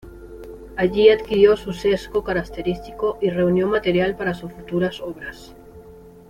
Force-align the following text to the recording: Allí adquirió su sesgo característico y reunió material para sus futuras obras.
Allí 0.77 1.11
adquirió 1.11 1.55
su 1.55 1.73
sesgo 1.73 2.23
característico 2.23 3.19
y 3.21 3.29
reunió 3.29 3.67
material 3.67 4.17
para 4.17 4.33
sus 4.33 4.51
futuras 4.51 4.99
obras. 4.99 5.53